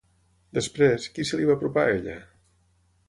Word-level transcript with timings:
Després, 0.57 1.05
qui 1.17 1.27
se 1.31 1.39
li 1.41 1.45
va 1.51 1.59
apropar 1.59 1.85
a 1.91 1.93
ella? 1.99 2.17